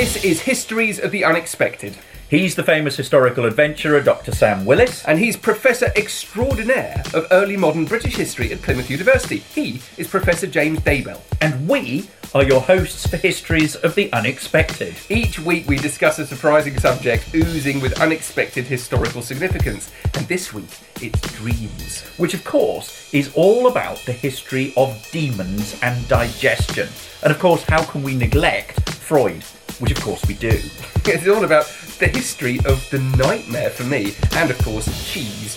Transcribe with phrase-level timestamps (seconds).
[0.00, 1.94] This is Histories of the Unexpected,
[2.30, 4.32] He's the famous historical adventurer Dr.
[4.32, 5.04] Sam Willis.
[5.04, 9.38] and he's Professor Extraordinaire of Early Modern British History at Plymouth University.
[9.38, 11.20] He is Professor James Daybell.
[11.42, 14.94] And we are your hosts for Histories of the Unexpected.
[15.10, 20.70] Each week we discuss a surprising subject oozing with unexpected historical significance, and this week
[21.02, 22.06] it's dreams.
[22.16, 26.88] Which, of course, is all about the history of demons and digestion.
[27.22, 29.44] And, of course, how can we neglect Freud?
[29.78, 30.58] Which, of course, we do.
[31.06, 31.66] It's all about
[31.98, 35.56] the history of the nightmare for me, and of course, cheese.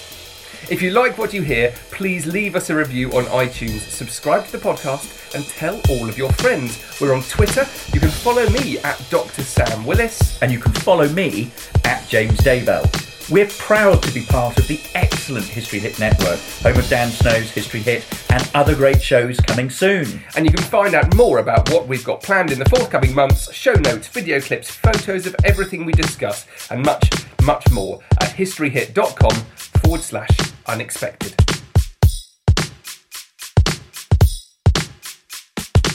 [0.70, 4.52] If you like what you hear, please leave us a review on iTunes, subscribe to
[4.54, 7.00] the podcast, and tell all of your friends.
[7.02, 7.68] We're on Twitter.
[7.94, 9.44] You can follow me at Dr.
[9.44, 10.42] Sam Willis.
[10.42, 11.52] And you can follow me
[11.84, 13.13] at James Daybell.
[13.30, 17.50] We're proud to be part of the excellent History Hit network, home of Dan Snow's
[17.52, 20.22] History Hit and other great shows coming soon.
[20.36, 23.52] And you can find out more about what we've got planned in the forthcoming months,
[23.54, 27.10] show notes, video clips, photos of everything we discuss, and much,
[27.44, 30.38] much more at historyhit.com forward slash
[30.68, 31.53] unexpected.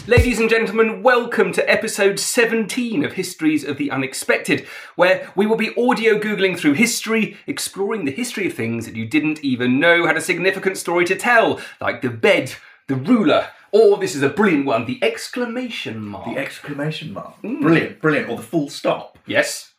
[0.09, 5.55] Ladies and gentlemen, welcome to episode 17 of Histories of the Unexpected, where we will
[5.55, 10.07] be audio Googling through history, exploring the history of things that you didn't even know
[10.07, 12.55] had a significant story to tell, like the bed,
[12.87, 16.25] the ruler, or this is a brilliant one, the exclamation mark.
[16.25, 17.35] The exclamation mark.
[17.41, 17.61] Hmm.
[17.61, 18.31] Brilliant, brilliant.
[18.31, 19.19] Or the full stop.
[19.27, 19.75] yes?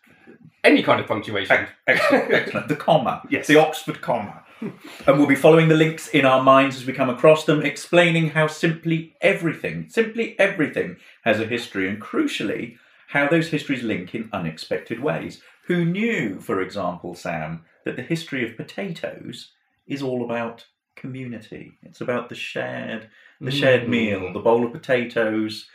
[0.63, 1.65] Any kind of punctuation.
[1.87, 2.67] Excellent, excellent.
[2.67, 3.23] The comma.
[3.31, 3.47] Yes.
[3.47, 4.43] The Oxford comma.
[4.61, 8.31] And we'll be following the links in our minds as we come across them, explaining
[8.31, 12.77] how simply everything, simply everything has a history, and crucially,
[13.07, 15.41] how those histories link in unexpected ways.
[15.67, 19.51] Who knew, for example, Sam, that the history of potatoes
[19.87, 20.65] is all about
[20.95, 21.73] community?
[21.83, 23.09] It's about the shared,
[23.39, 23.89] the shared mm.
[23.89, 25.67] meal, the bowl of potatoes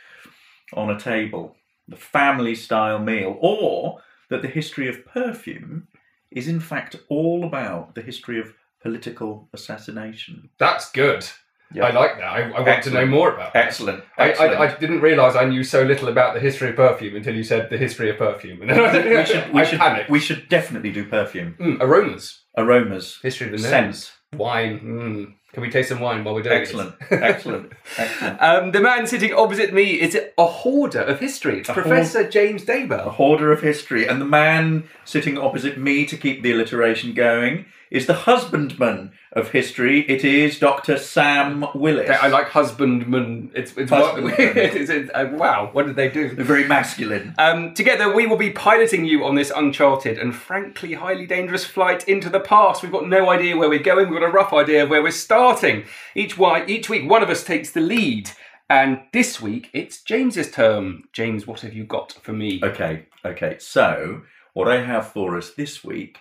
[0.73, 1.55] on a table,
[1.87, 5.87] the family style meal, or that the history of perfume
[6.31, 8.53] is in fact all about the history of
[8.85, 10.49] political assassination.
[10.59, 11.25] That's good.
[11.73, 11.85] Yeah.
[11.85, 12.23] I like that.
[12.23, 13.65] I, I want to know more about that.
[13.65, 14.03] Excellent.
[14.15, 14.53] I, Excellent.
[14.53, 17.43] I, I didn't realise I knew so little about the history of perfume until you
[17.43, 18.61] said the history of perfume.
[18.65, 20.09] And then I, we should, we, I should, panicked.
[20.11, 21.55] we should definitely do perfume.
[21.59, 22.41] Mm, aromas.
[22.55, 23.17] Aromas.
[23.23, 24.11] History of the Scent.
[24.33, 24.79] Wine.
[24.79, 25.33] Mm.
[25.53, 26.99] Can we taste some wine while we're doing Excellent.
[26.99, 27.07] this?
[27.11, 27.71] Excellent.
[27.97, 28.41] Excellent.
[28.41, 31.61] Um, the man sitting opposite me is a hoarder of history.
[31.61, 33.07] It's A Professor James A Daybell.
[33.13, 34.05] hoarder of history.
[34.05, 39.51] And the man sitting opposite me to keep the alliteration going is the husbandman of
[39.51, 40.01] history.
[40.09, 40.97] It is Dr.
[40.97, 42.09] Sam Willis.
[42.09, 43.51] I like husbandman.
[43.55, 44.35] It's, it's, Husbandman.
[44.37, 45.69] it's, it's uh, wow.
[45.71, 46.35] What did they do?
[46.35, 47.33] They're very masculine.
[47.37, 52.05] Um, together, we will be piloting you on this uncharted and frankly highly dangerous flight
[52.05, 52.83] into the past.
[52.83, 54.09] We've got no idea where we're going.
[54.09, 55.85] We've got a rough idea of where we're starting.
[56.15, 58.31] Each, wi- each week, one of us takes the lead.
[58.69, 61.03] And this week, it's James's term.
[61.13, 62.59] James, what have you got for me?
[62.61, 63.55] Okay, okay.
[63.59, 66.17] So, what I have for us this week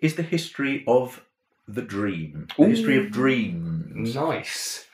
[0.00, 1.24] is the history of
[1.66, 2.48] the dream.
[2.58, 4.14] The history of dreams.
[4.14, 4.86] Nice.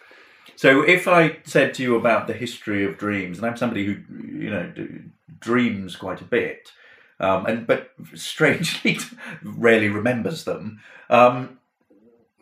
[0.56, 3.96] So, if I said to you about the history of dreams, and I'm somebody who,
[4.22, 5.00] you know, d-
[5.40, 6.70] dreams quite a bit,
[7.18, 8.98] um, and but strangely
[9.42, 10.80] rarely remembers them.
[11.10, 11.58] Um,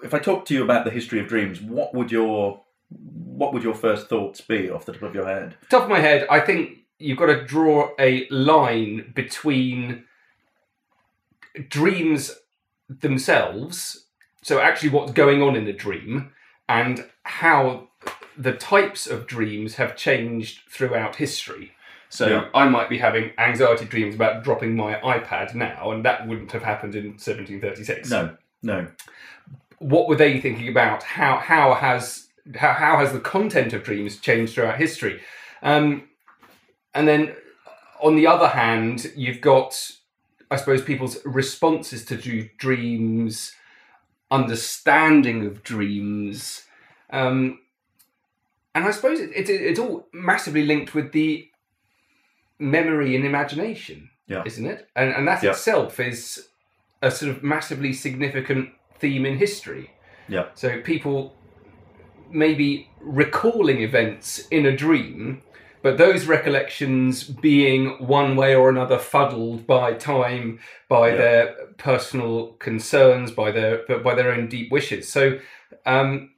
[0.02, 3.62] if I talk to you about the history of dreams, what would your what would
[3.62, 5.56] your first thoughts be off the top of your head?
[5.70, 10.04] Top of my head, I think you've got to draw a line between
[11.68, 12.32] dreams
[13.00, 14.06] themselves,
[14.42, 16.32] so actually what's going on in the dream,
[16.68, 17.88] and how
[18.36, 21.72] the types of dreams have changed throughout history.
[22.08, 22.48] So Yeah.
[22.54, 26.62] I might be having anxiety dreams about dropping my iPad now, and that wouldn't have
[26.62, 28.10] happened in 1736.
[28.10, 28.88] No, no.
[29.78, 31.02] What were they thinking about?
[31.02, 35.20] How how has how, how has the content of dreams changed throughout history?
[35.62, 36.08] Um,
[36.94, 37.34] and then
[38.00, 39.92] on the other hand, you've got,
[40.50, 43.54] I suppose, people's responses to dreams,
[44.30, 46.64] understanding of dreams.
[47.10, 47.60] Um,
[48.74, 51.48] and I suppose it, it, it's all massively linked with the
[52.58, 54.42] memory and imagination, Yeah.
[54.44, 54.88] isn't it?
[54.94, 55.50] And, and that Yeah.
[55.50, 56.48] itself is
[57.02, 59.90] a sort of massively significant theme in history.
[60.28, 60.46] Yeah.
[60.54, 61.34] So people
[62.30, 65.42] maybe recalling events in a dream,
[65.82, 71.16] but those recollections being one way or another fuddled by time, by Yeah.
[71.16, 75.08] their personal concerns, by their by their own deep wishes.
[75.08, 75.38] So
[75.86, 76.30] um,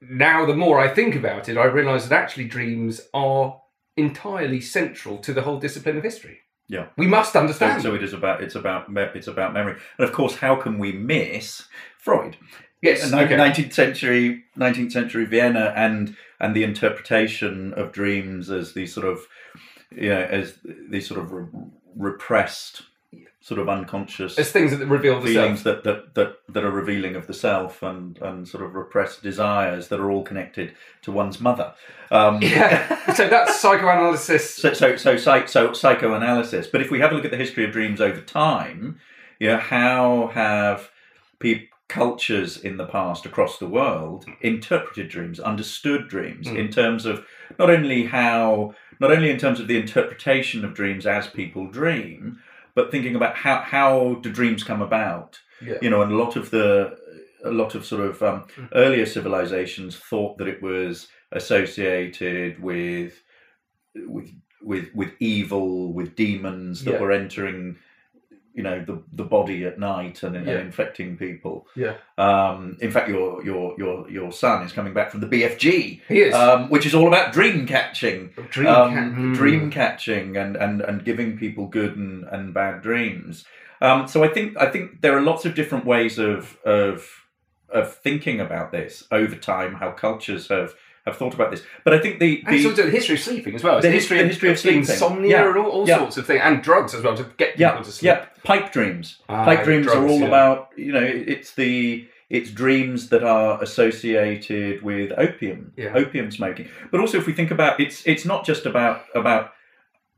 [0.00, 3.60] now, the more I think about it, I realise that actually dreams are
[3.96, 6.38] entirely central to the whole discipline of history.
[6.68, 6.86] Yeah.
[6.96, 7.82] We must understand.
[7.82, 10.78] so it is about it's about me- it's about memory, and of course, how can
[10.78, 11.64] we miss
[11.98, 12.36] Freud?
[12.80, 13.12] yes.
[13.12, 13.36] Okay.
[13.36, 19.20] Nineteenth century, nineteenth century Vienna, and and the interpretation of dreams as these sort of,
[19.90, 20.58] you know, as
[20.90, 21.46] these sort of re-
[21.96, 22.82] repressed,
[23.40, 25.82] sort of unconscious As things that reveal the feelings self.
[25.82, 29.88] that, that that that are revealing of the self and and sort of repressed desires
[29.88, 31.74] that are all connected to one's mother.
[32.10, 33.12] Um, Yeah.
[33.14, 34.54] so that's psychoanalysis.
[34.54, 36.66] so, so, so, psych, so psychoanalysis.
[36.66, 38.98] But if we have a look at the history of dreams over time,
[39.38, 40.90] you know, how have
[41.40, 44.32] peop cultures in the past across the world hmm.
[44.40, 46.56] interpreted dreams, understood dreams hmm.
[46.56, 47.26] in terms of
[47.58, 52.38] not only how, not only in terms of the interpretation of dreams as people dream,
[52.74, 55.38] but thinking about how how do dreams come about?
[55.60, 55.76] Yeah.
[55.82, 56.96] You know, and a lot of the
[57.44, 58.64] a lot of sort of um, hmm.
[58.72, 63.22] earlier civilizations thought that it was associated with
[63.94, 64.30] with
[64.62, 67.00] with with evil, with demons that Yeah.
[67.00, 67.76] were entering,
[68.54, 70.60] you know, the the body at night and, and Yeah.
[70.60, 71.66] infecting people.
[71.74, 71.94] Yeah.
[72.18, 76.20] Um, in fact, your your your your son is coming back from the BFG, He
[76.20, 76.34] is.
[76.34, 79.32] um, which is all about dream catching, Dream um, ca- hmm.
[79.32, 83.44] dream catching, and, and and giving people good and, and bad dreams.
[83.80, 87.08] Um, so I think I think there are lots of different ways of of
[87.68, 90.74] of thinking about this over time, how cultures have
[91.06, 91.62] have thought about this.
[91.84, 93.76] But I think the, the also the history of sleeping as well.
[93.78, 94.80] It's The the, history, the of, history of of sleeping.
[94.80, 95.48] insomnia Yeah.
[95.48, 95.98] and all, all Yeah.
[95.98, 98.06] sorts of things, and drugs as well to get people yeah, to sleep.
[98.08, 99.18] yeah, pipe dreams.
[99.28, 104.82] Ah, pipe dreams are all about you know it's the it's dreams that are associated
[104.82, 105.92] with opium, Yeah.
[105.94, 106.68] opium smoking.
[106.90, 109.52] But also, if we think about it's it's not just about about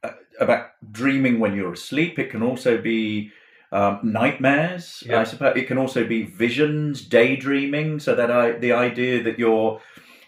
[0.03, 2.19] uh, about dreaming when you're asleep.
[2.19, 3.31] It can also be
[3.73, 5.03] um, nightmares.
[5.11, 7.99] I suppose it can also be visions, daydreaming.
[8.01, 9.81] So that I the idea that you're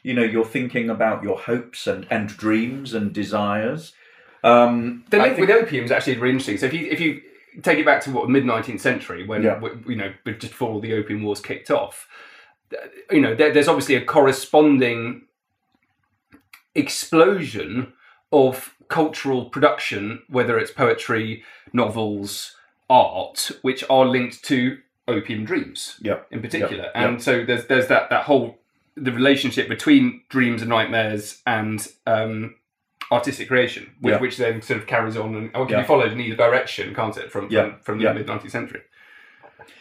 [0.06, 3.82] you know you're thinking about your hopes and and dreams and desires.
[4.44, 6.58] Um, The link think- with opium is actually really interesting.
[6.58, 7.10] So if you if you
[7.62, 9.60] take it back to what mid nineteenth century when Yeah.
[9.92, 12.06] you know just before all the opium wars kicked off,
[13.10, 15.22] you know there, there's obviously a corresponding
[16.74, 17.92] explosion
[18.32, 21.42] of cultural production, whether it's poetry,
[21.72, 22.54] novels,
[22.88, 26.18] art, which are linked to opium dreams yeah.
[26.30, 26.84] in particular.
[26.84, 27.22] Yeah, And yeah.
[27.26, 28.58] so there's there's that that whole
[28.96, 32.54] the relationship between dreams and nightmares and um,
[33.12, 34.18] artistic creation, which, Yeah.
[34.18, 35.80] which then sort of carries on and can Yeah.
[35.82, 37.30] be followed in either direction, can't it?
[37.30, 38.12] From Yeah, from, from the yeah.
[38.14, 38.82] mid nineteenth century.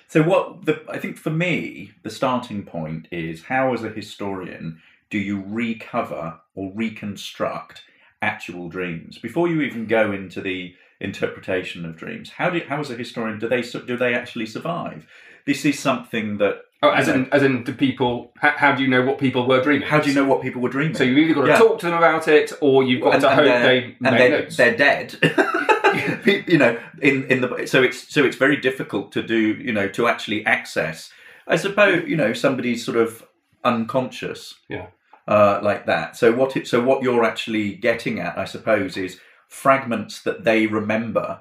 [0.08, 4.82] So what the I think for me the starting point is how as a historian
[5.10, 7.84] do you recover or reconstruct
[8.22, 12.90] actual dreams before you even go into the interpretation of dreams how do how as
[12.90, 15.06] a historian do they do they actually survive
[15.46, 18.32] this is something that Oh, as know, in as in do people?
[18.38, 19.88] How, how do you know what people were dreaming?
[19.88, 21.58] how do you know what people were dreaming So you've either got to Yeah.
[21.58, 24.58] talk to them about it, or you've got to hope they're, and they're, notes.
[24.58, 25.16] they're dead.
[26.48, 29.38] you know, in in the so it's so it's very difficult to do.
[29.54, 31.12] You know, to actually access.
[31.48, 33.26] I suppose you know somebody's sort of
[33.64, 34.88] unconscious Yeah.
[35.28, 36.16] uh, like that.
[36.16, 40.68] So what it so what you're actually getting at, I suppose, is fragments that they
[40.68, 41.40] remember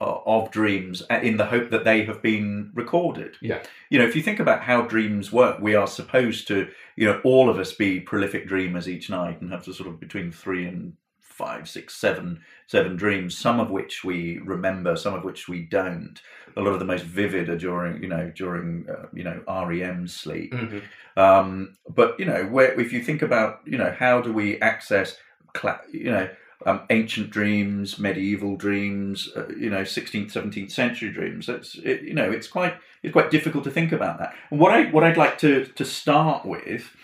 [0.00, 3.62] of dreams uh, in the hope that they have been recorded Yeah.
[3.90, 7.20] you know, if you think about how dreams work, we are supposed to, you know,
[7.22, 10.66] all of us be prolific dreamers each night and have to sort of between three
[10.66, 15.62] and five, six, seven, seven dreams, some of which we remember, some of which we
[15.62, 16.20] don't.
[16.56, 20.06] A lot of the most vivid are during, you know, during, uh, you know, REM
[20.08, 20.52] sleep.
[20.52, 20.82] Mhm.
[21.16, 25.16] Um, but you know, where if you think about, you know, how do we access,
[25.54, 26.28] cla- you know,
[26.66, 31.48] um, ancient dreams, medieval dreams, uh, you know, 16th, 17th century dreams.
[31.48, 34.34] It's it, you know, it's quite it's quite difficult to think about that.
[34.50, 36.94] And what I what I'd like to to start with,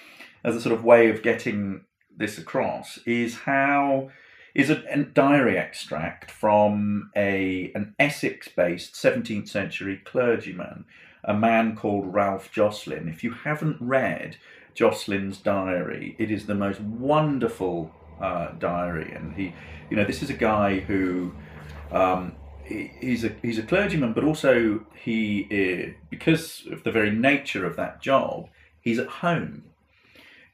[0.44, 1.82] as a sort of way of getting
[2.14, 4.10] this across, is how
[4.54, 10.84] is a, a diary extract from a an Essex-based 17th century clergyman,
[11.24, 13.08] a man called Ralph Josselin.
[13.08, 14.36] If you haven't read
[14.74, 19.52] Josselin's diary, it is the most wonderful uh, diary, and he,
[19.90, 21.32] you know, this is a guy who.
[21.92, 22.32] Um,
[22.64, 27.64] he- He's a he's a clergyman, but also he eh, because of the very nature
[27.64, 28.48] of that job,
[28.80, 29.62] he's at home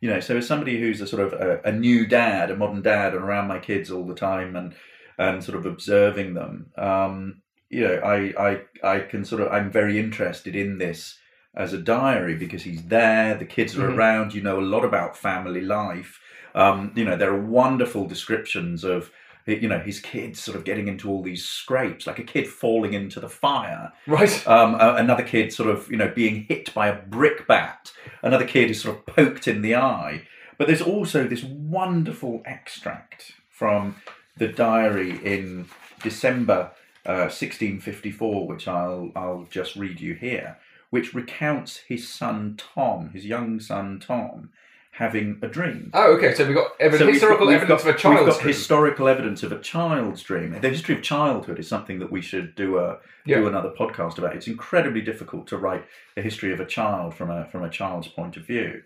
[0.03, 2.83] you know so as somebody who's a sort of a, a new dad a modern
[2.83, 4.75] dad and around my kids all the time and
[5.17, 7.41] and sort of observing them um
[7.71, 11.19] you know i i i can sort of i'm very interested in this
[11.55, 13.97] as a diary because he's there the kids are Mhm.
[13.97, 16.21] around you know a lot about family life.
[16.55, 19.11] Um you know there are wonderful descriptions of
[19.47, 22.93] you know his kids sort of getting into all these scrapes like a kid falling
[22.95, 23.93] into the fire.
[24.07, 24.47] Right.
[24.47, 27.93] um, a- another kid sort of you know being hit by a brick bat.
[28.23, 30.23] Another kid is sort of poked in the eye.
[30.59, 33.97] But there's also this wonderful extract from
[34.37, 35.67] the diary in
[36.03, 36.71] december
[37.05, 40.57] uh, 1654 which i'll i'll just read you here
[40.93, 44.51] which recounts his son tom his young son tom
[44.97, 46.35] having a dream Oh, okay.
[46.35, 48.41] So we've got so we've historical got- we've evidence got, of a child's We've got
[48.43, 48.49] dream.
[48.55, 50.53] historical evidence of a child's dream.
[50.61, 53.39] The history of childhood is something that we should do a Yeah.
[53.39, 54.37] do another podcast about.
[54.37, 55.85] It's incredibly difficult to write
[56.19, 58.83] a history of a child from a from a child's point of view.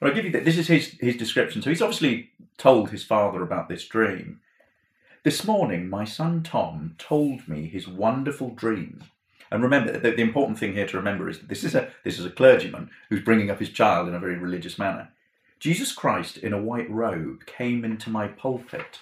[0.00, 0.46] But I'll give you that.
[0.46, 1.60] This is his his description.
[1.60, 4.40] So he's obviously told his father about this dream.
[5.22, 9.02] This morning, my son Tom told me his wonderful dream.
[9.52, 12.18] And remember, the, the important thing here to remember is that this is a this
[12.18, 15.10] is a clergyman who's bringing up his child in a very religious manner.
[15.60, 19.00] Jesus Christ in a white robe came into my pulpit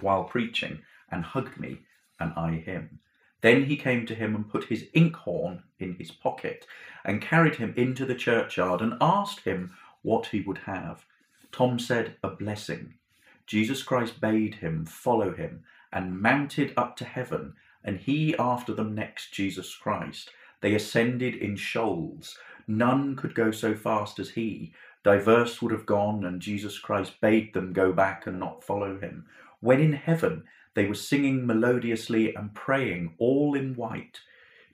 [0.00, 1.78] while preaching and hugged me,
[2.18, 2.98] and I him.
[3.42, 6.66] Then he came to him and put his inkhorn in his pocket
[7.04, 11.04] and carried him into the churchyard and asked him what he would have.
[11.52, 12.94] Tom said, A blessing.
[13.46, 17.54] Jesus Christ bade him follow him and mounted up to heaven,
[17.84, 20.30] and he after them next Jesus Christ.
[20.60, 22.38] They ascended in shoals.
[22.66, 24.72] None could go so fast as he.
[25.02, 29.26] Diverse would have gone, and Jesus Christ bade them go back and not follow him.
[29.60, 34.20] When in heaven they were singing melodiously and praying, all in white.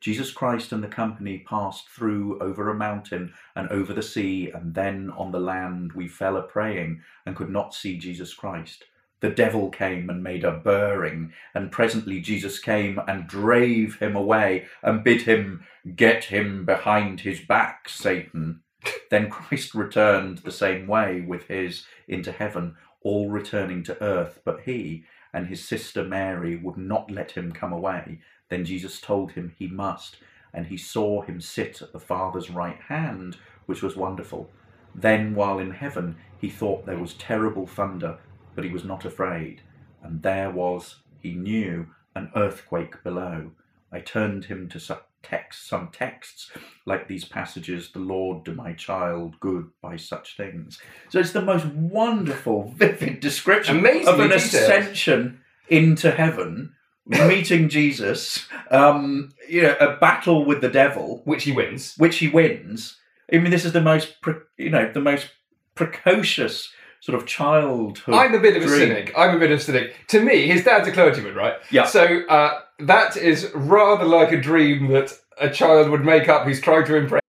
[0.00, 4.74] Jesus Christ and the company passed through over a mountain and over the sea, and
[4.74, 8.84] then on the land we fell a praying and could not see Jesus Christ.
[9.20, 14.66] The devil came and made a burring, and presently Jesus came and drave him away
[14.82, 18.62] and bid him, Get him behind his back, Satan.
[19.10, 24.60] Then Christ returned the same way with his into heaven, all returning to earth, but
[24.62, 28.20] he and his sister Mary would not let him come away.
[28.48, 30.16] Then Jesus told him he must,
[30.52, 33.36] and he saw him sit at the Father's right hand,
[33.66, 34.50] which was wonderful.
[34.94, 38.18] Then, while in heaven, he thought there was terrible thunder,
[38.54, 39.62] but he was not afraid.
[40.02, 43.52] And there was, he knew, an earthquake below.
[43.92, 46.50] I turned him to some texts, some texts
[46.86, 50.80] like these passages, "The Lord do my child good by such things."
[51.10, 54.34] So it's the most wonderful, vivid description of an detailed.
[54.34, 56.74] ascension into heaven,
[57.06, 61.94] meeting Jesus, um, you know, a battle with the devil, which he wins.
[61.98, 62.96] which he wins.
[63.32, 65.30] I mean, this is the most, pre- you know, the most
[65.74, 68.14] precocious sort of childhood.
[68.14, 68.80] I'm a bit of a dream.
[68.80, 69.12] cynic.
[69.16, 69.94] I'm a bit of a cynic.
[70.08, 71.54] To me, his dad's a clergyman, right?
[71.70, 71.86] Yeah.
[71.86, 76.60] So uh, that is rather like a dream that a child would make up who's
[76.60, 77.20] trying to impress.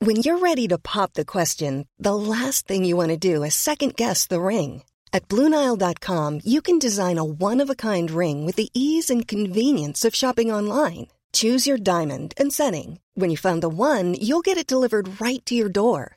[0.00, 3.54] When you're ready to pop the question, the last thing you want to do is
[3.54, 4.82] second guess the ring.
[5.12, 9.28] At Bluenile.com, you can design a one of a kind ring with the ease and
[9.28, 11.06] convenience of shopping online.
[11.32, 13.00] Choose your diamond and setting.
[13.14, 16.16] When you find the one, you'll get it delivered right to your door.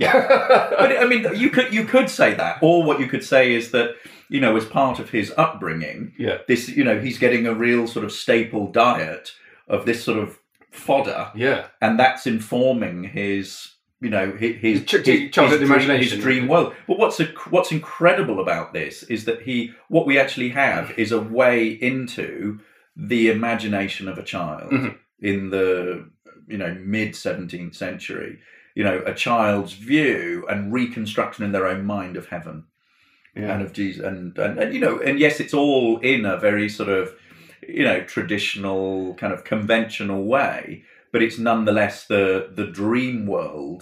[0.00, 0.12] Yeah.
[0.78, 3.70] but I mean, you could you could say that, or what you could say is
[3.70, 3.94] that
[4.28, 6.38] you know, as part of his upbringing, Yeah.
[6.48, 9.32] this you know, he's getting a real sort of staple diet
[9.68, 10.38] of this sort of
[10.70, 11.66] fodder, Yeah.
[11.80, 16.16] and that's informing his you know his his, His ch- childhood dream, imagination.
[16.16, 16.72] his dream world.
[16.88, 21.12] But what's a, what's incredible about this is that he what we actually have is
[21.12, 22.60] a way into
[22.96, 24.94] the imagination of a child Mhm.
[25.20, 26.08] in the
[26.48, 28.38] you know mid 17th century
[28.80, 32.56] you know a child's view and reconstruction in their own mind of heaven
[33.36, 33.52] Yeah.
[33.52, 36.68] and of jesus and, and and you know and yes it's all in a very
[36.78, 37.04] sort of
[37.78, 40.82] you know traditional kind of conventional way
[41.12, 42.24] but it's nonetheless the
[42.60, 43.80] the dream world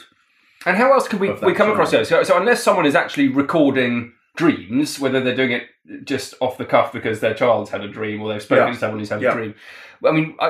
[0.67, 2.09] And how else could we, we come across those?
[2.09, 3.95] So, so unless someone is actually recording
[4.43, 5.64] dreams, whether they're doing it
[6.12, 8.73] just off the cuff because their child's had a dream or they've spoken Yeah.
[8.75, 9.31] to someone who's had Yeah.
[9.33, 9.55] a dream.
[10.05, 10.49] I mean, I,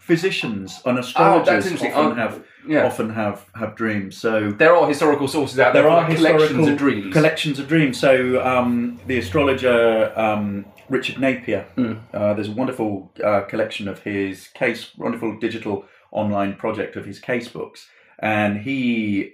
[0.00, 1.92] physicians and Oh, astrologers interesting.
[1.92, 2.86] often Oh, have yeah.
[2.86, 6.68] often have have dreams so there are historical sources out there, there are like collections
[6.68, 7.12] of dreams.
[7.12, 7.98] collections of dreams.
[7.98, 11.94] So um, the astrologer um, Richard Napier, Hmm.
[12.12, 17.18] uh, there's a wonderful uh, collection of his case, wonderful digital online project of his
[17.18, 17.88] case books,
[18.20, 19.32] and he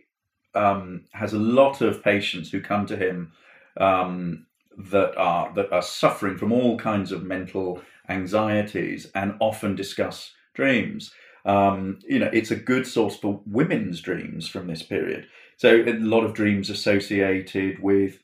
[0.55, 3.33] um, has a lot of patients who come to him
[3.77, 4.47] um,
[4.79, 11.13] that are that are suffering from all kinds of mental anxieties and often discuss dreams.
[11.45, 15.27] Um, you know, it's a good source for women's dreams from this period.
[15.57, 18.19] So a lot of dreams associated with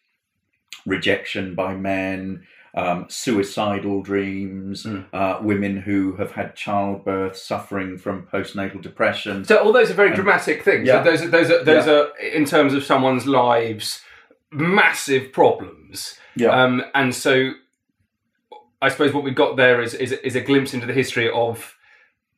[0.87, 5.06] rejection by men, um, suicidal dreams, Mm.
[5.12, 9.44] uh, women who have had childbirth, suffering from postnatal depression.
[9.44, 10.87] So all those are very dramatic things.
[10.87, 11.02] Yeah.
[11.02, 11.92] So those are those are those Yeah.
[11.92, 14.02] are in terms of someone's lives,
[14.52, 16.18] massive problems.
[16.37, 17.52] yeah, Um, and so,
[18.81, 21.74] I suppose what we've got there is is, is a glimpse into the history of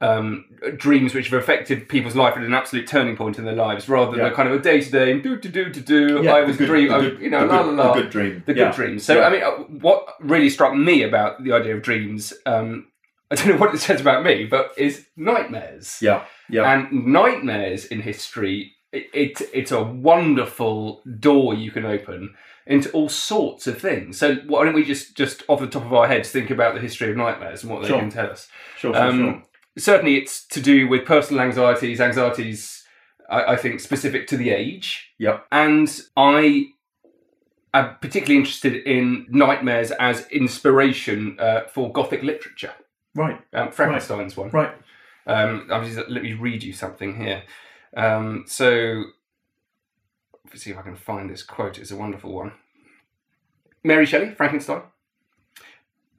[0.03, 3.89] um, dreams which have affected people's life at an absolute turning point in their lives,
[3.89, 4.29] rather than Yeah.
[4.33, 6.21] a kind of a day to day do to do to do.
[6.23, 8.01] Yeah, I was good- dream, the I- good- you know, la good- la la, the
[8.03, 8.43] good dream.
[8.47, 8.65] the Yeah.
[8.67, 9.05] good dreams.
[9.05, 9.23] So.
[9.23, 9.51] I mean, uh,
[9.87, 12.87] what really struck me about the idea of dreams, um,
[13.31, 15.99] I don't know what it says about me, but is nightmares.
[16.01, 16.71] yeah, yeah.
[16.73, 22.35] And nightmares in history, it, it it's a wonderful door you can open
[22.67, 24.19] into all sorts of things.
[24.19, 26.81] So why don't we just just off the top of our heads think about the
[26.81, 28.49] history of nightmares and what they can tell us?
[28.79, 29.43] sure, sure, Um, sure.
[29.79, 32.85] Certainly, it's to do with personal anxieties, anxieties
[33.31, 35.47] I, I think specific to the age, Yep.
[35.53, 36.67] and I
[37.73, 42.73] am particularly interested in nightmares as inspiration uh, for Gothic literature.
[43.15, 44.51] Right, Um, Frankenstein's one.
[44.51, 44.75] right.
[45.27, 47.45] Um, just, let me read you something here.
[47.97, 49.05] Um, so,
[50.47, 51.79] let's see if I can find this quote.
[51.79, 52.53] It's a wonderful one.
[53.85, 54.83] Mary Shelley, Frankenstein.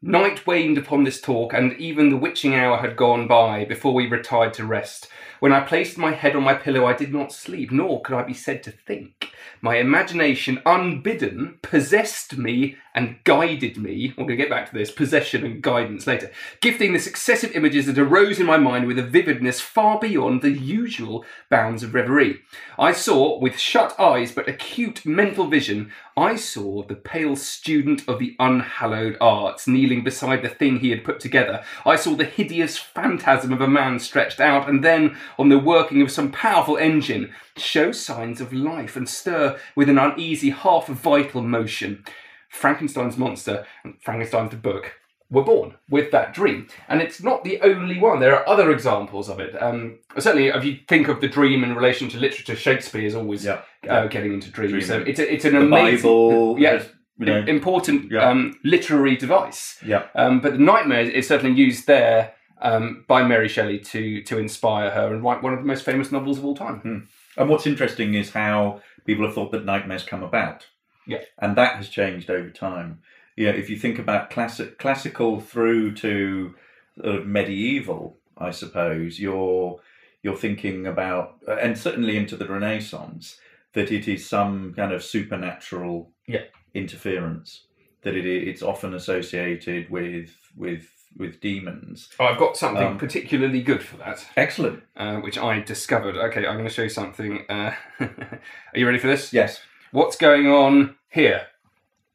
[0.04, 4.08] Night waned upon this talk, and even the witching hour had gone by before we
[4.08, 5.08] retired to rest.
[5.42, 8.22] When I placed my head on my pillow, I did not sleep, nor could I
[8.22, 9.32] be said to think.
[9.60, 14.10] My imagination, unbidden, possessed me and guided me.
[14.10, 17.88] We're going to get back to this possession and guidance later, gifting the successive images
[17.88, 22.42] that arose in my mind with a vividness far beyond the usual bounds of reverie.
[22.78, 28.20] I saw, with shut eyes but acute mental vision, I saw the pale student of
[28.20, 31.64] the unhallowed arts kneeling beside the thing he had put together.
[31.86, 36.02] I saw the hideous phantasm of a man stretched out, and then, on the working
[36.02, 41.42] of some powerful engine, show signs of life and stir with an uneasy, half vital
[41.42, 42.04] motion.
[42.50, 44.94] Frankenstein's monster and Frankenstein's the book
[45.30, 46.68] were born with that dream.
[46.90, 48.20] And it's not the only one.
[48.20, 49.56] There are other examples of it.
[49.62, 53.46] Um, certainly, if you think of the dream in relation to literature, Shakespeare is always
[53.46, 53.62] Yeah.
[53.88, 54.88] uh, getting into dreams.
[54.88, 56.84] So it's, a, it's an The amazing, Bible, yeah,
[57.18, 58.30] you know, important Yeah.
[58.30, 59.80] um, literary device.
[59.86, 64.38] yeah, Um, but the nightmare is certainly used there um, by Mary Shelley to to
[64.38, 67.08] inspire her and write one of the most famous novels of all time.
[67.38, 70.68] And what's interesting is how people have thought that nightmares come about.
[71.08, 71.24] Yeah.
[71.40, 73.02] And that has changed over time.
[73.38, 76.54] Know, if you think about classic classical through to
[76.96, 79.80] sort of medieval, I suppose, you're
[80.22, 83.40] you're thinking about and certainly into the Renaissance,
[83.74, 86.44] that it is some kind of supernatural Yeah.
[86.76, 87.66] interference.
[88.04, 90.88] That it it's often associated with with
[91.18, 92.10] with demons.
[92.20, 94.26] I've got something Um, particularly good for that.
[94.36, 94.84] Excellent.
[94.96, 96.16] uh, which I discovered.
[96.16, 97.46] Okay, I'm going to show you something.
[97.50, 98.40] Uh, are
[98.76, 99.34] you ready for this?
[99.34, 99.60] Yes.
[99.92, 101.48] What's going on here?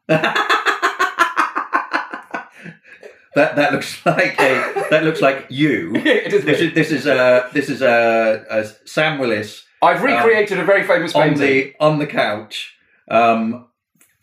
[3.37, 5.93] That that looks like a that looks like you.
[5.97, 10.59] It is This is this is uh this is uh, uh Sam Willis I've recreated
[10.59, 12.75] a very famous painting on the on the couch,
[13.11, 13.67] um,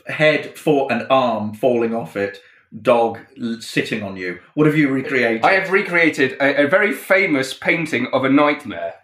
[0.07, 2.39] head, foot, and arm falling off it.
[2.81, 3.19] Dog
[3.59, 4.39] sitting on you.
[4.55, 5.43] What have you recreated?
[5.43, 8.95] I have recreated a, a very famous painting of a nightmare.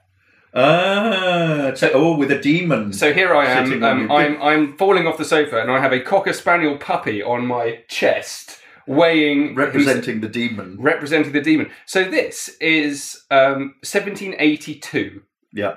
[0.54, 2.92] Ah, so, oh, with a demon.
[2.94, 3.84] So here I am.
[3.84, 4.12] Um.
[4.12, 7.84] I'm I'm falling off the sofa, and I have a cocker spaniel puppy on my
[7.88, 8.58] chest,
[8.88, 10.76] weighing representing the demon.
[10.80, 11.70] representing the demon.
[11.86, 15.22] So this is um, 1782.
[15.54, 15.76] yeah.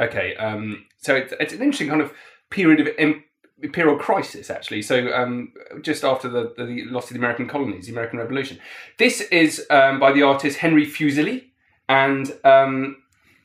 [0.00, 2.12] Okay, um, so it's, it's an interesting kind of
[2.48, 2.88] period of
[3.62, 4.82] imperial crisis, actually.
[4.82, 8.58] So um, just after the, the loss of the American colonies, the American Revolution.
[8.98, 11.44] This is um, by the artist Henry Fuseli,
[11.88, 12.96] and um,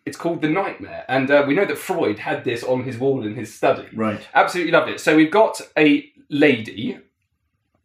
[0.06, 1.06] it's called The Nightmare.
[1.08, 3.88] And uh, we know that Freud had this on his wall in his study.
[3.94, 4.22] Right.
[4.34, 5.00] Absolutely loved it.
[5.00, 7.00] So we've got a lady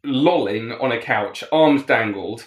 [0.03, 2.45] lolling on a couch, arms dangled.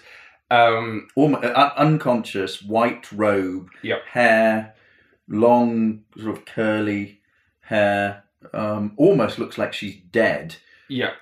[0.51, 4.03] Um, Almost, uh, unconscious, white robe, Yep.
[4.13, 4.75] hair,
[5.29, 7.21] long, sort of curly
[7.63, 8.25] hair.
[8.53, 10.57] Um, almost looks like she's dead.
[10.89, 11.13] Yeah.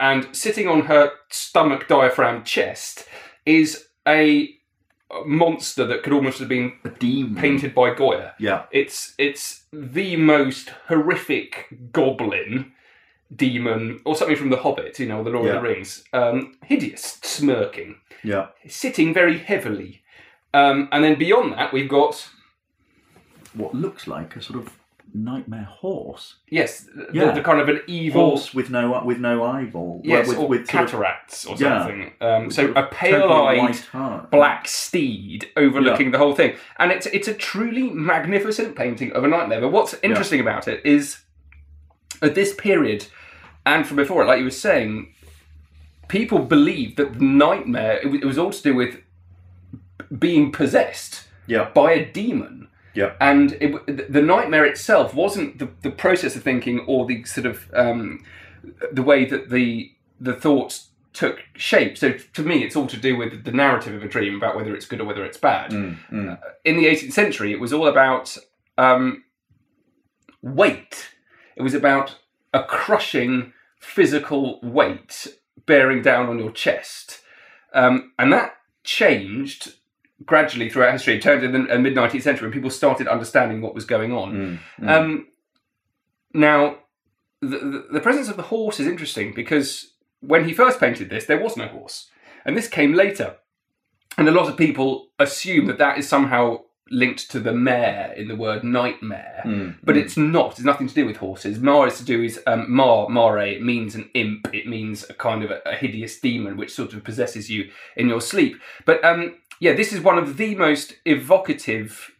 [0.00, 3.06] And sitting on her stomach diaphragm chest
[3.44, 4.50] is a
[5.24, 6.72] monster that could almost have been
[7.36, 8.34] painted by Goya.
[8.38, 8.64] Yeah.
[8.70, 12.72] It's it's the most horrific goblin
[13.34, 15.56] demon or something from the Hobbit, you know, the Lord Yeah.
[15.56, 16.04] of the Rings.
[16.12, 18.48] Um, hideous, smirking, Yeah.
[18.68, 20.02] sitting very heavily.
[20.54, 22.28] Um, and then beyond that, we've got
[23.54, 24.77] What looks like a sort of
[25.14, 26.36] nightmare horse.
[26.50, 27.30] yes, the, Yeah.
[27.32, 30.00] the kind of an evil Horse with no with no eyeball.
[30.04, 31.78] yes, with, or with sort of- cataracts or Yeah.
[31.80, 32.12] something.
[32.20, 33.58] Um, so a pale-eyed.
[33.58, 36.56] white black steed overlooking the whole thing.
[36.78, 39.60] And it's it's a truly magnificent painting of a nightmare.
[39.60, 41.20] But what's interesting about it is
[42.22, 43.06] at this period
[43.64, 45.14] and from before it, like you were saying,
[46.08, 49.00] people believed that the nightmare it was, it was all to do with
[50.18, 51.68] being possessed Yeah.
[51.74, 52.68] by a demon.
[52.94, 53.14] Yeah.
[53.20, 57.70] And it, the nightmare itself wasn't the, the process of thinking or the sort of
[57.74, 58.24] um,
[58.92, 61.96] the way that the the thoughts took shape.
[61.98, 64.74] So to me, it's all to do with the narrative of a dream about whether
[64.74, 65.70] it's good or whether it's bad.
[65.70, 66.32] Mm, mm.
[66.32, 68.36] Uh, in the 18th century, it was all about
[68.76, 69.24] um,
[70.42, 71.10] weight.
[71.56, 72.16] It was about
[72.52, 75.26] a crushing physical weight
[75.66, 77.20] bearing down on your chest,
[77.74, 79.74] um, and that changed
[80.24, 81.16] gradually throughout history.
[81.16, 84.60] It turned in the mid 19th century when people started understanding what was going on.
[84.80, 85.26] Mm, Um,
[86.34, 86.78] now,
[87.40, 91.26] the, the, the presence of the horse is interesting because when he first painted this,
[91.26, 92.10] there was no horse,
[92.44, 93.36] and this came later.
[94.16, 98.26] And a lot of people assume that that is somehow linked to the mare in
[98.28, 100.52] the word nightmare, Mm, but it's not.
[100.52, 101.60] It's nothing to do with horses.
[101.60, 103.38] Mar is to do is um, mar mare.
[103.46, 104.52] It means an imp.
[104.52, 108.08] It means a kind of a, a hideous demon which sort of possesses you in
[108.08, 108.56] your sleep.
[108.84, 112.12] But um, yeah, this is one of the most evocative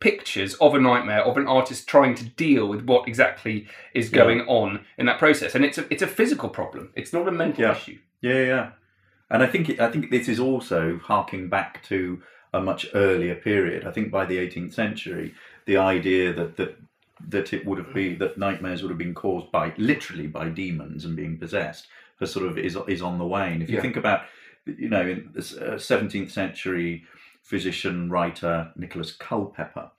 [0.00, 4.40] pictures of a nightmare of an artist trying to deal with what exactly is going
[4.42, 7.62] on in that process and it's a it's a physical problem it's not a mental
[7.64, 7.72] Yeah.
[7.72, 8.70] issue Yeah, yeah, yeah.
[9.30, 13.34] And I think it, I think this is also harking back to a much earlier
[13.34, 13.86] period.
[13.86, 15.34] I think by the 18th century,
[15.66, 16.76] the idea that that
[17.28, 21.04] that it would have been that nightmares would have been caused by literally by demons
[21.04, 21.86] and being possessed,
[22.18, 23.62] has sort of is is on the wane.
[23.62, 23.82] If you Yeah.
[23.82, 24.22] think about,
[24.66, 27.04] you know, in the uh, 17th century
[27.42, 29.90] physician writer Nicholas Culpeper,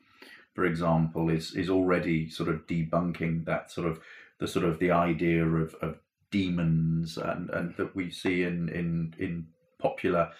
[0.54, 4.00] for example, is is already sort of debunking that sort of
[4.39, 5.97] the sort of the idea of, of
[6.32, 9.47] demons and, and that we see in, in in
[9.80, 10.32] popular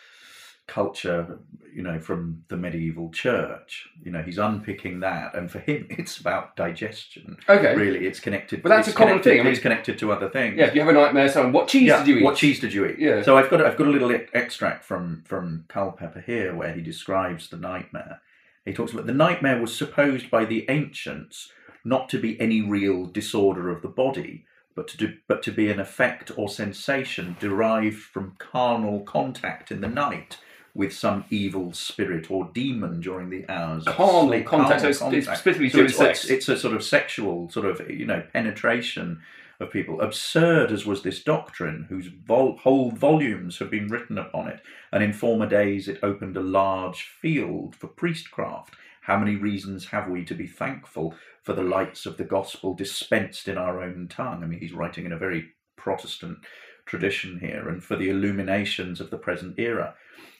[0.72, 1.38] culture,
[1.76, 3.90] you know, from the medieval church.
[4.02, 7.38] You know, he's unpicking that, and for him, it's about digestion.
[7.50, 7.76] Okay.
[7.76, 8.64] really, it's connected.
[8.64, 10.58] But that's a common thing, I mean- it's connected to other things.
[10.58, 12.74] yeah if you have a nightmare someone what cheese did you eat What cheese did
[12.74, 13.00] you eat?
[13.00, 13.22] Yeah.
[13.22, 16.82] So I've got a, I've got a little extract from from Culpeper here where he
[16.82, 18.22] describes the nightmare.
[18.66, 21.52] He talks about the nightmare was supposed by the ancients
[21.84, 25.70] not to be any real disorder of the body, but to do, but to be
[25.72, 30.38] an effect or sensation derived from carnal contact in the night
[30.74, 33.86] with some evil spirit or demon during the hours.
[33.88, 34.46] of Carnal sleep.
[34.46, 36.30] contact, so it's- specifically So it's- sex.
[36.30, 39.22] it's a sort of sexual sort of you know penetration
[39.60, 40.02] of people.
[40.02, 45.04] Absurd as was this doctrine, whose vol- whole volumes have been written upon it, and
[45.04, 48.76] in former days it opened a large field for priestcraft.
[49.02, 53.48] How many reasons have we to be thankful for the lights of the gospel dispensed
[53.48, 54.44] in our own tongue?
[54.44, 56.38] I mean, he's writing in a very Protestant
[56.86, 59.96] tradition here, and for the illuminations of the present era.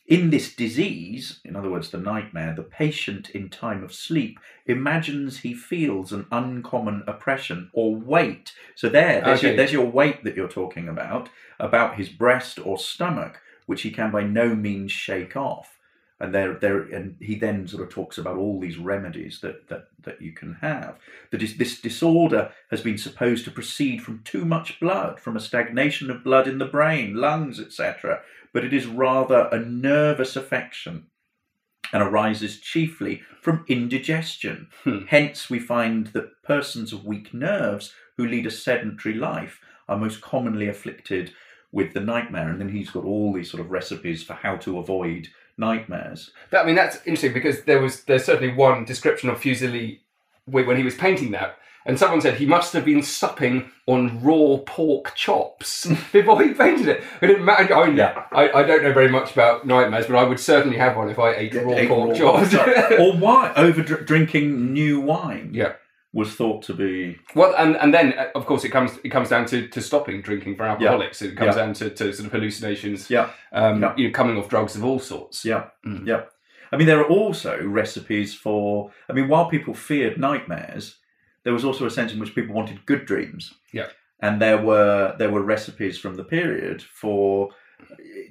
[0.08, 5.40] In this disease, in other words, the nightmare, the patient in time of sleep imagines
[5.40, 8.52] he feels an uncommon oppression or weight.
[8.76, 12.78] So there, there's, your, there's your weight that you're talking about, about his breast or
[12.78, 15.78] stomach, which he can by no means shake off.
[16.20, 19.88] And there, there, and he then sort of talks about all these remedies that that,
[20.04, 21.00] that you can have.
[21.32, 25.40] That is, this disorder has been supposed to proceed from too much blood, from a
[25.40, 28.22] stagnation of blood in the brain, lungs, etc.
[28.54, 31.08] But it is rather a nervous affection
[31.94, 34.68] and arises chiefly from indigestion.
[34.84, 35.06] Hmm.
[35.08, 40.22] Hence, we find that persons of weak nerves who lead a sedentary life are most
[40.22, 41.34] commonly afflicted
[41.72, 42.50] with the nightmare.
[42.50, 46.32] And then he's got all these sort of recipes for how to avoid nightmares.
[46.52, 50.00] That, I mean, that's interesting because there was there's certainly one description of Fuseli
[50.46, 54.58] when he was painting that, and someone said he must have been supping on raw
[54.66, 57.04] pork chops before he painted it.
[57.22, 57.74] It didn't matter.
[57.74, 58.24] I, mean, Yeah.
[58.32, 61.20] I, I don't know very much about nightmares, but I would certainly have one if
[61.20, 62.56] I ate raw Ate pork raw chops.
[62.56, 62.92] pork.
[63.00, 65.74] or why over drinking new wine yeah.
[66.14, 69.30] was thought to be Well, and, and then uh, of course it comes it comes
[69.30, 71.22] down to, to stopping drinking for alcoholics.
[71.22, 71.64] It comes Yeah.
[71.66, 73.10] down to, to sort of hallucinations.
[73.10, 73.94] yeah Um, Yeah.
[73.98, 75.44] You know, coming off drugs of all sorts.
[75.46, 76.06] Yeah, Mm.
[76.06, 76.22] yeah.
[76.74, 78.92] I mean, there are also recipes for.
[79.10, 81.00] I mean, while people feared nightmares,
[81.44, 83.88] there was also a sense in which people wanted good dreams, Yeah.
[84.20, 87.50] and there were there were recipes from the period for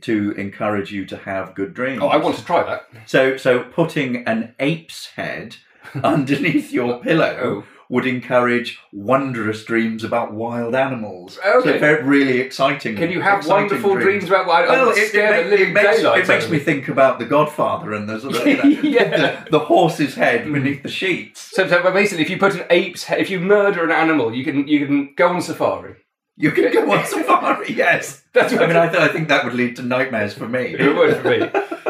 [0.02, 2.00] to encourage you to have good dreams.
[2.02, 2.82] Oh, I want to try that.
[3.06, 5.56] So, so putting an ape's head
[6.04, 7.64] underneath your pillow Oh.
[7.90, 11.38] Would encourage wondrous dreams about wild animals.
[11.44, 11.72] Okay.
[11.72, 12.94] So very really exciting.
[12.94, 14.46] Can you have wonderful dreams, about?
[14.46, 17.92] wild I well, it, it, make- it makes, it makes me think about The Godfather
[17.92, 18.46] and the sort of
[18.84, 19.42] Yeah.
[19.44, 21.40] the, the horse's head beneath the sheets.
[21.40, 24.44] So, so basically, if you put an ape's head, if you murder an animal, you
[24.44, 25.96] can you can go on safari.
[26.36, 27.72] You can go on safari.
[27.74, 30.76] Yes, That's I mean, I, th- I think that would lead to nightmares for me.
[30.78, 31.38] It would for me.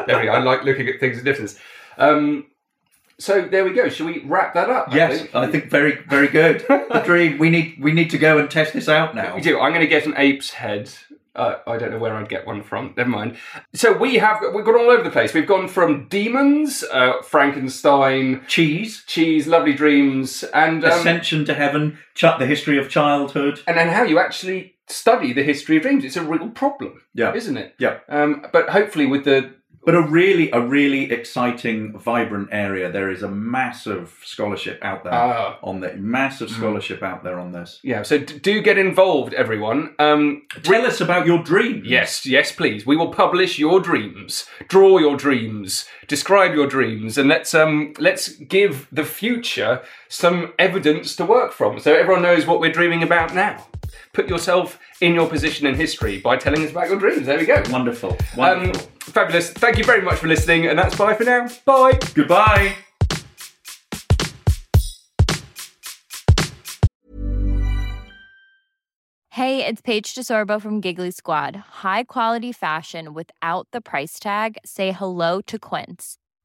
[0.06, 0.32] There we go.
[0.32, 1.58] I like looking at things at distance.
[1.98, 2.46] Um,
[3.20, 3.88] so there we go.
[3.88, 4.88] Shall we wrap that up?
[4.90, 5.34] I Yes, think?
[5.34, 6.64] I think very, very good.
[6.90, 7.38] The dream.
[7.38, 9.36] We need, we need to go and test this out now.
[9.36, 9.60] We do.
[9.60, 10.90] I'm going to get an ape's head.
[11.36, 12.92] Uh, I don't know where I'd get one from.
[12.96, 13.36] Never mind.
[13.74, 15.32] So we have we've gone all over the place.
[15.32, 21.98] We've gone from demons, uh, Frankenstein, Cheese, cheese, lovely dreams, and um, ascension to heaven,
[22.14, 23.60] ch- the history of childhood.
[23.68, 26.04] and then how you actually study the history of dreams.
[26.04, 27.32] It's a real problem, Yeah.
[27.32, 27.74] isn't it?
[27.78, 27.98] Yeah.
[28.08, 32.92] Um, but hopefully, with the But a really, a really exciting, vibrant area.
[32.92, 35.58] There is a massive scholarship out there Ah.
[35.62, 37.80] on the massive scholarship out there on this.
[37.82, 39.94] yeah, so d- do get involved, everyone.
[39.98, 41.86] Um, Tell us about your dreams.
[41.86, 42.84] Yes, yes, please.
[42.84, 48.28] We will publish your dreams, draw your dreams, describe your dreams, and let's um let's
[48.56, 53.34] give the future some evidence to work from, so everyone knows what we're dreaming about
[53.34, 53.66] now.
[54.12, 57.26] Put yourself in your position in history by telling us about your dreams.
[57.26, 57.62] There we go.
[57.70, 58.16] Wonderful.
[58.38, 59.50] Um, fabulous.
[59.52, 61.48] Thank you very much for listening, and that's bye for now.
[61.64, 61.98] Bye.
[62.14, 62.76] Goodbye.
[69.34, 71.56] Hey, it's Paige DeSorbo from Giggly Squad.
[71.56, 74.58] High quality fashion without the price tag.
[74.66, 76.18] Say hello to Quince.